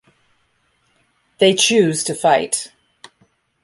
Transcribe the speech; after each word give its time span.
They 1.37 1.53
choose 1.53 2.03
to 2.05 2.15
fight. 2.15 2.71